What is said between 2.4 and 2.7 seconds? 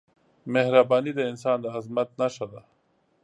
ده.